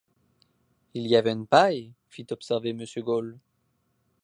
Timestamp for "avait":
1.15-1.31